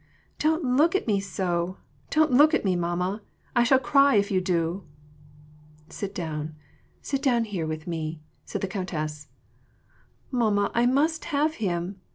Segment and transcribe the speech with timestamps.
[0.39, 1.77] ''Don't look at me so!
[2.09, 3.21] Don't look at me, mamma;
[3.55, 4.83] I shall cry if you do!""
[5.89, 6.55] Sit down,
[7.03, 9.27] sit down with me here," said the countess.
[10.31, 12.01] ''Mamma, I must have him.